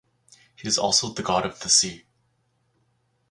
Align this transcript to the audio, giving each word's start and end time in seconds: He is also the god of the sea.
He 0.55 0.67
is 0.67 0.79
also 0.79 1.09
the 1.13 1.21
god 1.21 1.45
of 1.45 1.59
the 1.59 1.69
sea. 1.69 2.05